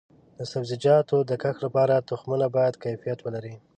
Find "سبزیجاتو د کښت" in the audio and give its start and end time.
0.51-1.59